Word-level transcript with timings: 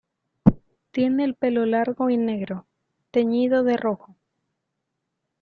Tiene 0.89 1.25
el 1.25 1.35
pelo 1.35 1.67
largo 1.67 2.09
y 2.09 2.17
negro, 2.17 2.65
teñido 3.11 3.63
de 3.63 3.77
rojo. 3.77 4.15